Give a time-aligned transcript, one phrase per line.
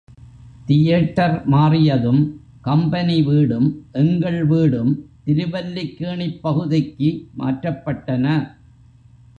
[0.67, 2.21] Theatre மாறியதும்
[2.61, 3.67] company வீடும்,
[3.91, 4.91] எங்கள் வீடும்
[5.25, 8.25] திருவல்லிக்கேணிப் பகுதிக்கு மாற்றப்பட்டன.